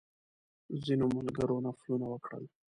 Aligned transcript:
ځینو 0.83 1.05
ملګرو 1.17 1.57
نفلونه 1.65 2.05
وکړل. 2.09 2.43